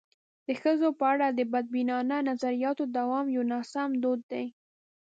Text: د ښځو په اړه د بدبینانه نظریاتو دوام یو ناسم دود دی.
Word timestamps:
د 0.47 0.49
ښځو 0.61 0.89
په 0.99 1.05
اړه 1.13 1.27
د 1.31 1.39
بدبینانه 1.51 2.15
نظریاتو 2.29 2.83
دوام 2.97 3.25
یو 3.35 3.43
ناسم 3.53 3.89
دود 4.03 4.21
دی. 4.31 4.45